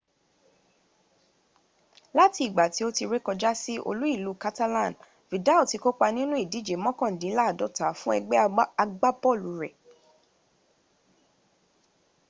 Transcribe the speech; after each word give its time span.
lati 2.17 2.41
igba 2.47 2.65
ti 2.73 2.81
o 2.87 2.89
ti 2.97 3.03
re 3.11 3.17
koja 3.25 3.51
si 3.61 3.73
olu-ilu 3.89 4.31
catalan 4.43 4.93
vidal 5.31 5.63
ti 5.69 5.77
ko 5.83 5.89
pa 5.99 6.07
ninu 6.15 6.35
idije 6.45 6.75
mokandinlaadota 6.85 7.87
fun 7.99 8.15
egbe 8.19 8.35
agbabolu 8.83 9.51
re 9.61 9.69